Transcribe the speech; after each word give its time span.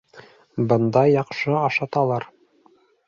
Бында 0.71 1.03
яҡшы 1.09 1.53
ашаталар 1.59 2.29